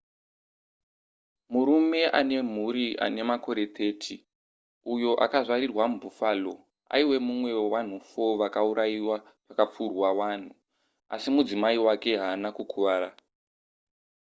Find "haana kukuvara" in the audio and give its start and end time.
12.21-13.09